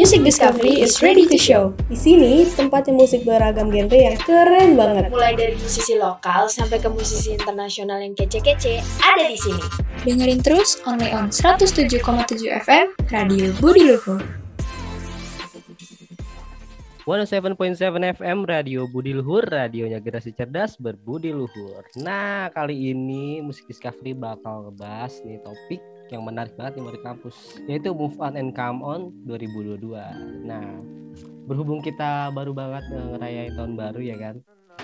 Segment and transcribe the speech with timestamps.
[0.00, 1.76] Music Discovery is ready to show.
[1.84, 5.12] Di sini tempatnya musik beragam genre yang keren banget.
[5.12, 9.60] Mulai dari musisi lokal sampai ke musisi internasional yang kece-kece, ada di sini.
[10.08, 12.00] Dengerin terus only on 107,7
[12.64, 14.24] FM Radio Budi Luhur.
[17.04, 21.84] 107.7 FM Radio Budi Luhur, radionya generasi cerdas berbudi luhur.
[22.00, 27.36] Nah, kali ini Musik Discovery bakal ngebahas nih topik yang menarik banget nih dari kampus,
[27.70, 29.94] yaitu Move On and Come On 2022.
[30.46, 30.78] Nah,
[31.46, 34.34] berhubung kita baru banget uh, ngerayain tahun baru ya kan.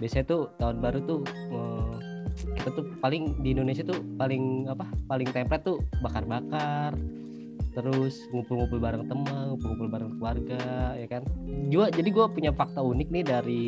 [0.00, 1.20] Biasanya tuh tahun baru tuh
[1.52, 1.94] uh,
[2.34, 4.88] kita tuh paling di Indonesia tuh paling apa?
[5.06, 6.96] Paling template tuh bakar-bakar,
[7.74, 11.22] terus ngumpul-ngumpul bareng teman, ngumpul-ngumpul bareng keluarga, ya kan.
[11.68, 13.64] Juga jadi gue punya fakta unik nih dari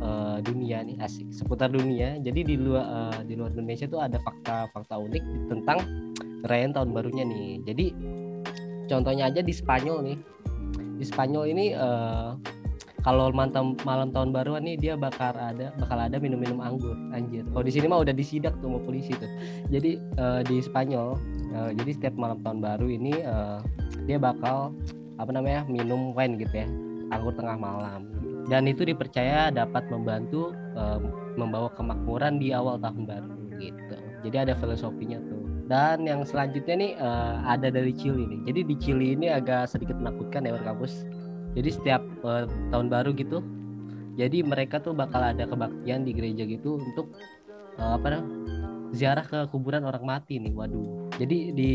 [0.00, 2.16] uh, dunia nih asik seputar dunia.
[2.20, 5.78] Jadi di luar uh, di luar Indonesia tuh ada fakta-fakta unik tentang
[6.44, 7.48] ngerayain tahun barunya nih.
[7.66, 7.86] Jadi
[8.90, 10.18] contohnya aja di Spanyol nih.
[11.00, 12.36] Di Spanyol ini uh,
[13.00, 17.48] kalau malam malam tahun baruan nih dia bakal ada bakal ada minum-minum anggur anjir.
[17.48, 19.30] Kalau di sini mah udah disidak tuh sama polisi tuh.
[19.72, 21.16] Jadi uh, di Spanyol
[21.56, 23.64] uh, jadi setiap malam tahun baru ini uh,
[24.04, 24.74] dia bakal
[25.20, 26.68] apa namanya minum wine gitu ya
[27.12, 28.08] anggur tengah malam
[28.48, 30.98] dan itu dipercaya dapat membantu uh,
[31.36, 35.39] membawa kemakmuran di awal tahun baru gitu jadi ada filosofinya tuh
[35.70, 38.40] dan yang selanjutnya nih uh, ada dari Chili nih.
[38.50, 41.06] Jadi di Chili ini agak sedikit menakutkan ya kampus
[41.54, 43.42] jadi setiap uh, tahun baru gitu
[44.18, 47.14] jadi mereka tuh bakal ada kebaktian di gereja gitu untuk
[47.78, 48.38] uh, apa namanya
[48.90, 51.08] ziarah ke kuburan orang mati nih waduh.
[51.14, 51.72] Jadi di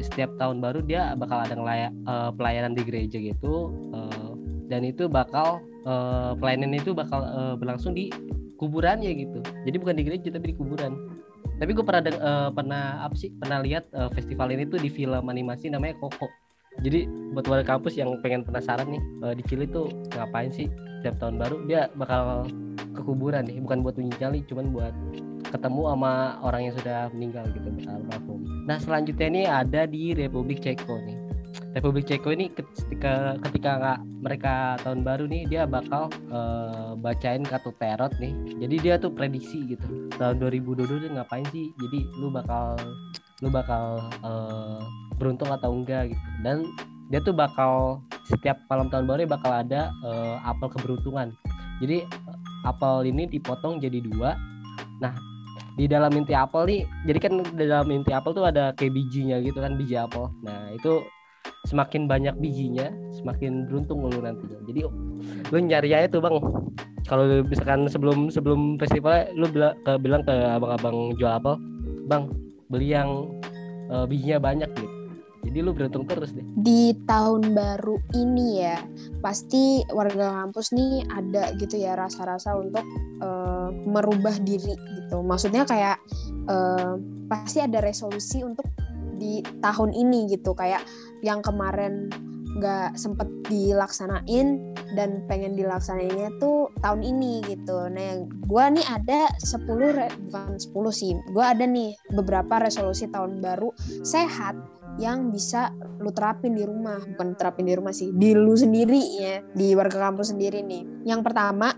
[0.00, 4.32] setiap tahun baru dia bakal ada ngelayak, uh, pelayanan di gereja gitu uh,
[4.72, 8.08] dan itu bakal uh, pelayanan itu bakal uh, berlangsung di
[8.56, 9.44] kuburannya gitu.
[9.68, 10.96] Jadi bukan di gereja tapi di kuburan
[11.56, 15.26] tapi gue pernah uh, pernah apa sih pernah lihat uh, festival ini tuh di film
[15.28, 16.28] animasi namanya Koko
[16.84, 20.68] jadi buat warga kampus yang pengen penasaran nih uh, di Chili tuh ngapain sih
[21.00, 22.44] setiap tahun baru dia bakal
[22.92, 24.94] ke kuburan nih bukan buat nyali cuman buat
[25.46, 26.12] ketemu sama
[26.42, 28.42] orang yang sudah meninggal gitu almarhum.
[28.66, 31.25] Nah selanjutnya ini ada di Republik Ceko nih.
[31.76, 37.72] Republik Ceko ini ketika ketika nggak mereka tahun baru nih dia bakal uh, bacain kartu
[37.76, 38.32] tarot nih.
[38.64, 40.08] Jadi dia tuh prediksi gitu.
[40.16, 41.72] Tahun 2022 dia ngapain sih?
[41.76, 42.80] Jadi lu bakal
[43.44, 44.80] lu bakal uh,
[45.20, 46.28] beruntung atau enggak gitu.
[46.40, 46.64] Dan
[47.12, 51.36] dia tuh bakal setiap malam tahun baru bakal ada uh, apel keberuntungan.
[51.78, 52.08] Jadi
[52.64, 54.32] apel ini dipotong jadi dua.
[54.98, 55.12] Nah
[55.76, 59.36] di dalam inti apel nih jadi kan di dalam inti apel tuh ada kayak bijinya
[59.44, 61.04] gitu kan biji apel nah itu
[61.66, 64.80] semakin banyak bijinya semakin beruntung lu nantinya jadi
[65.50, 66.36] lu nyari aja tuh bang
[67.06, 71.54] kalau misalkan sebelum sebelum festival lu bilang ke bilang ke abang-abang jual apel
[72.06, 72.30] bang
[72.70, 73.10] beli yang
[73.90, 74.96] uh, bijinya banyak gitu
[75.46, 76.42] jadi lu beruntung terus deh.
[76.58, 78.82] Di tahun baru ini ya,
[79.22, 82.82] pasti warga kampus nih ada gitu ya rasa-rasa untuk
[83.22, 85.22] uh, merubah diri gitu.
[85.22, 86.02] Maksudnya kayak
[86.50, 86.98] uh,
[87.30, 88.66] pasti ada resolusi untuk
[89.22, 90.50] di tahun ini gitu.
[90.50, 90.82] Kayak
[91.24, 92.10] yang kemarin
[92.56, 97.92] nggak sempet dilaksanain dan pengen dilaksanainnya tuh tahun ini gitu.
[97.92, 101.12] Nah, gue nih ada 10 re, bukan 10 sih.
[101.36, 103.68] Gue ada nih beberapa resolusi tahun baru
[104.00, 104.56] sehat
[104.96, 109.44] yang bisa lu terapin di rumah bukan terapin di rumah sih di lu sendiri ya
[109.52, 111.76] di warga kampus sendiri nih yang pertama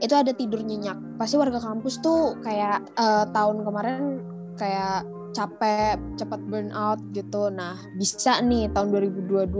[0.00, 4.02] itu ada tidur nyenyak pasti warga kampus tuh kayak uh, tahun kemarin
[4.56, 7.50] kayak capek cepat burn out gitu.
[7.50, 9.50] Nah bisa nih tahun 2022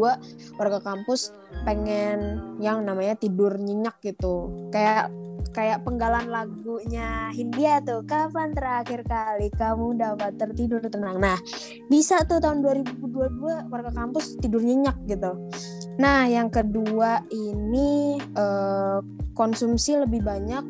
[0.57, 1.35] warga kampus
[1.67, 4.49] pengen yang namanya tidur nyenyak gitu.
[4.71, 5.11] Kayak
[5.55, 10.81] kayak penggalan lagunya Hindia tuh kapan terakhir kali kamu dapat tertidur?
[10.87, 11.19] Tenang.
[11.19, 11.39] Nah
[11.91, 15.35] bisa tuh tahun 2022 warga kampus tidur nyenyak gitu.
[15.99, 18.99] Nah yang kedua ini eh,
[19.35, 20.63] konsumsi lebih banyak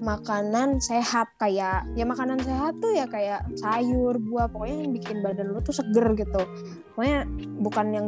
[0.00, 5.52] makanan sehat kayak ya makanan sehat tuh ya kayak sayur buah pokoknya yang bikin badan
[5.52, 6.42] lu tuh seger gitu.
[6.96, 7.28] Pokoknya
[7.60, 8.06] bukan yang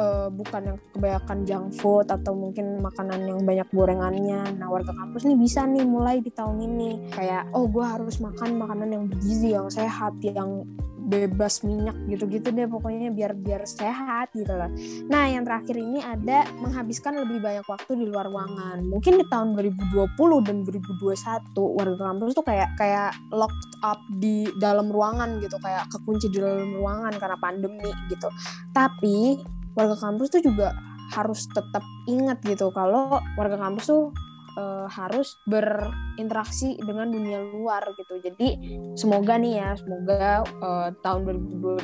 [0.00, 5.28] uh, bukan yang kebanyakan junk food atau mungkin makanan yang banyak gorengannya nah warga kampus
[5.28, 9.52] nih bisa nih mulai di tahun ini kayak oh gue harus makan makanan yang bergizi
[9.52, 10.64] yang sehat yang
[11.10, 14.70] bebas minyak gitu-gitu deh pokoknya biar biar sehat gitu loh.
[15.10, 18.86] Nah yang terakhir ini ada menghabiskan lebih banyak waktu di luar ruangan.
[18.86, 24.86] Mungkin di tahun 2020 dan 2021 warga kampus tuh kayak kayak locked up di dalam
[24.86, 28.30] ruangan gitu kayak kekunci di dalam ruangan karena pandemi gitu.
[28.70, 29.42] Tapi
[29.74, 30.74] warga kampus tuh juga
[31.10, 34.14] harus tetap ingat gitu kalau warga kampus tuh
[34.56, 38.20] uh, harus berinteraksi dengan dunia luar gitu.
[38.22, 38.56] Jadi
[38.94, 41.24] semoga nih ya, semoga uh, tahun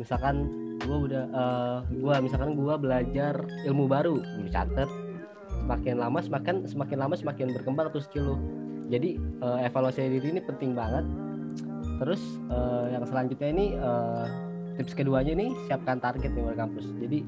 [0.00, 0.48] misalkan
[0.82, 4.88] gue udah uh, gua misalkan gue belajar ilmu baru gue catet
[5.62, 8.36] semakin lama semakin semakin lama semakin berkembang tuh skill lu.
[8.90, 11.06] Jadi uh, evaluasi diri ini penting banget.
[12.02, 12.18] Terus
[12.50, 14.26] uh, yang selanjutnya ini uh,
[14.74, 16.90] tips keduanya nih siapkan target nih kampus.
[16.98, 17.22] Jadi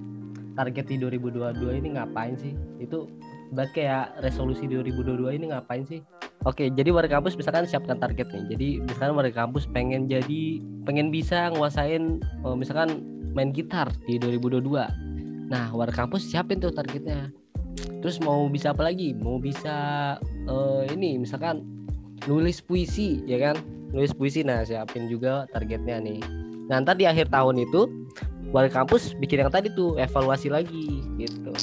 [0.59, 2.59] target di 2022 ini ngapain sih?
[2.83, 3.07] Itu
[3.55, 6.03] buat kayak resolusi 2022 ini ngapain sih
[6.45, 8.45] Oke, jadi warga kampus misalkan siapkan target nih.
[8.53, 13.01] Jadi misalkan warga kampus pengen jadi pengen bisa nguasain oh, misalkan
[13.33, 14.61] main gitar di 2022.
[15.49, 17.33] Nah, warga kampus siapin tuh targetnya.
[18.05, 19.17] Terus mau bisa apa lagi?
[19.17, 19.75] Mau bisa
[20.45, 21.65] uh, ini misalkan
[22.29, 23.57] nulis puisi, ya kan?
[23.97, 24.45] Nulis puisi.
[24.45, 26.21] Nah, siapin juga targetnya nih.
[26.69, 27.89] Nah, ntar di akhir tahun itu
[28.53, 31.57] warga kampus bikin yang tadi tuh evaluasi lagi gitu.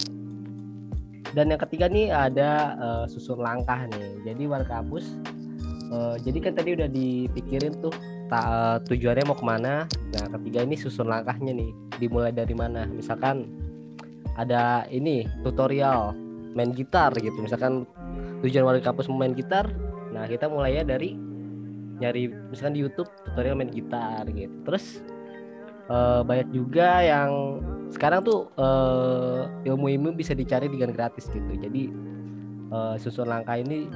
[1.31, 4.19] Dan yang ketiga nih ada uh, susun langkah nih.
[4.27, 5.15] Jadi warga kampus
[5.91, 7.93] uh, jadi kan tadi udah dipikirin tuh
[8.31, 9.85] ta, uh, tujuannya mau ke mana.
[10.15, 11.71] Nah ketiga ini susun langkahnya nih.
[11.99, 12.87] Dimulai dari mana?
[12.87, 13.47] Misalkan
[14.39, 16.15] ada ini tutorial
[16.55, 17.35] main gitar gitu.
[17.43, 17.87] Misalkan
[18.41, 19.67] tujuan warga kampus main gitar.
[20.11, 21.15] Nah kita mulai ya dari
[22.01, 24.55] nyari misalkan di YouTube tutorial main gitar gitu.
[24.65, 25.03] Terus
[25.91, 27.61] uh, banyak juga yang
[27.91, 31.51] sekarang tuh uh, ilmu-ilmu bisa dicari dengan gratis gitu.
[31.59, 31.91] Jadi
[32.71, 33.87] uh, susun langkah ini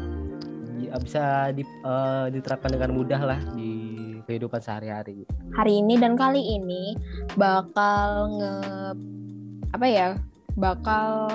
[1.02, 3.96] bisa di, uh, diterapkan dengan mudah lah di
[4.26, 6.98] kehidupan sehari-hari hari ini dan kali ini
[7.40, 8.54] bakal nge
[9.76, 10.08] apa ya
[10.56, 11.28] bakal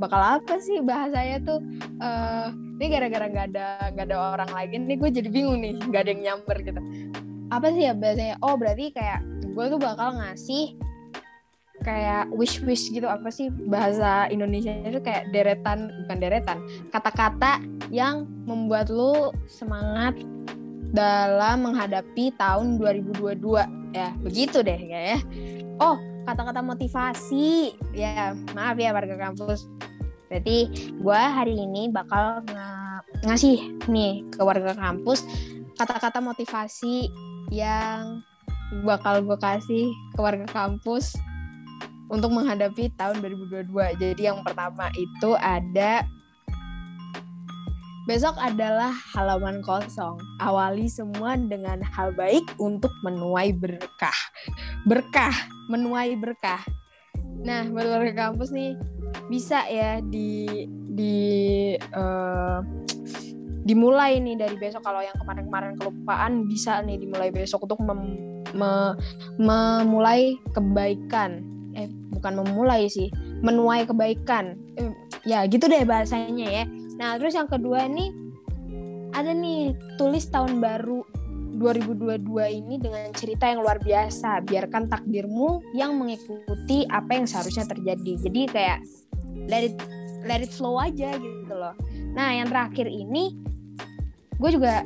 [0.00, 1.60] bakal apa sih bahasanya tuh?
[2.00, 2.48] Uh,
[2.80, 6.10] ini gara-gara nggak ada nggak ada orang lagi nih gue jadi bingung nih nggak ada
[6.10, 6.80] yang nyamper gitu.
[7.52, 8.36] Apa sih ya bahasanya?
[8.40, 10.72] Oh berarti kayak gue tuh bakal ngasih
[11.80, 16.58] kayak wish wish gitu apa sih bahasa Indonesia itu kayak deretan bukan deretan
[16.92, 20.16] kata-kata yang membuat lu semangat
[20.92, 25.18] dalam menghadapi tahun 2022 ya begitu deh ya
[25.80, 27.74] oh kata-kata motivasi.
[27.96, 29.66] Ya maaf ya warga kampus.
[30.30, 32.80] Berarti gue hari ini bakal ng
[33.26, 35.26] ngasih nih ke warga kampus
[35.76, 37.12] kata-kata motivasi
[37.52, 38.24] yang
[38.86, 41.18] bakal gue kasih ke warga kampus
[42.10, 43.70] untuk menghadapi tahun 2022.
[44.02, 46.04] Jadi yang pertama itu ada
[48.08, 50.18] Besok adalah halaman kosong.
[50.42, 54.18] Awali semua dengan hal baik untuk menuai berkah.
[54.82, 55.30] Berkah,
[55.70, 56.58] menuai berkah.
[57.46, 58.74] Nah, buat warga kampus nih
[59.30, 61.16] bisa ya di di
[61.94, 62.58] uh,
[63.62, 68.16] dimulai nih dari besok kalau yang kemarin-kemarin kelupaan bisa nih dimulai besok untuk mem,
[68.58, 68.98] me,
[69.38, 71.59] memulai kebaikan
[72.20, 73.08] bukan memulai sih
[73.40, 74.58] menuai kebaikan.
[74.76, 74.92] Eh,
[75.24, 76.64] ya gitu deh bahasanya ya.
[77.00, 78.12] Nah terus yang kedua nih
[79.16, 81.02] ada nih tulis tahun baru
[81.60, 82.24] 2022
[82.62, 84.44] ini dengan cerita yang luar biasa.
[84.44, 88.12] Biarkan takdirmu yang mengikuti apa yang seharusnya terjadi.
[88.20, 88.78] Jadi kayak
[89.48, 89.76] let it
[90.24, 91.74] let it flow aja gitu loh.
[92.12, 93.36] Nah yang terakhir ini
[94.40, 94.84] gue juga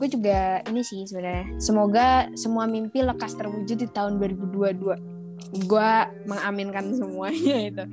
[0.00, 1.60] gue juga ini sih sebenarnya.
[1.60, 5.09] Semoga semua mimpi lekas terwujud di tahun 2022
[5.50, 5.92] gue
[6.30, 7.84] mengaminkan semuanya itu